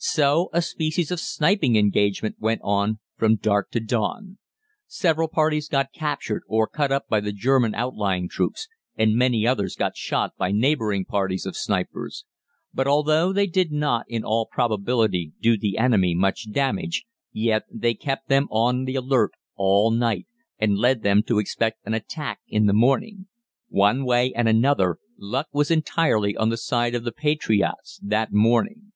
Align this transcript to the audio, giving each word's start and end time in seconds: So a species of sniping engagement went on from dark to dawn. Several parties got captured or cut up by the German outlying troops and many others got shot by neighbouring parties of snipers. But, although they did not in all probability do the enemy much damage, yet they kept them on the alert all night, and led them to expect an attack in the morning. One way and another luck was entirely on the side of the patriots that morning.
So 0.00 0.48
a 0.52 0.60
species 0.60 1.12
of 1.12 1.20
sniping 1.20 1.76
engagement 1.76 2.34
went 2.40 2.60
on 2.64 2.98
from 3.16 3.36
dark 3.36 3.70
to 3.70 3.78
dawn. 3.78 4.38
Several 4.88 5.28
parties 5.28 5.68
got 5.68 5.92
captured 5.92 6.42
or 6.48 6.66
cut 6.66 6.90
up 6.90 7.06
by 7.06 7.20
the 7.20 7.30
German 7.30 7.76
outlying 7.76 8.28
troops 8.28 8.66
and 8.96 9.14
many 9.14 9.46
others 9.46 9.76
got 9.76 9.96
shot 9.96 10.32
by 10.36 10.50
neighbouring 10.50 11.04
parties 11.04 11.46
of 11.46 11.56
snipers. 11.56 12.24
But, 12.74 12.88
although 12.88 13.32
they 13.32 13.46
did 13.46 13.70
not 13.70 14.04
in 14.08 14.24
all 14.24 14.46
probability 14.50 15.30
do 15.40 15.56
the 15.56 15.78
enemy 15.78 16.12
much 16.12 16.50
damage, 16.50 17.04
yet 17.30 17.62
they 17.72 17.94
kept 17.94 18.28
them 18.28 18.48
on 18.50 18.82
the 18.84 18.96
alert 18.96 19.30
all 19.54 19.92
night, 19.92 20.26
and 20.58 20.76
led 20.76 21.04
them 21.04 21.22
to 21.28 21.38
expect 21.38 21.86
an 21.86 21.94
attack 21.94 22.40
in 22.48 22.66
the 22.66 22.72
morning. 22.72 23.28
One 23.68 24.04
way 24.04 24.32
and 24.34 24.48
another 24.48 24.98
luck 25.16 25.46
was 25.52 25.70
entirely 25.70 26.36
on 26.36 26.48
the 26.48 26.56
side 26.56 26.96
of 26.96 27.04
the 27.04 27.12
patriots 27.12 28.00
that 28.02 28.32
morning. 28.32 28.90